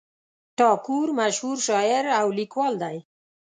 [0.57, 2.97] ټاګور مشهور شاعر او لیکوال دی.